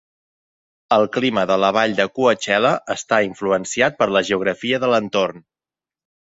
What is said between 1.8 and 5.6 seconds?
de Coachella està influenciat per la geografia de l'entorn.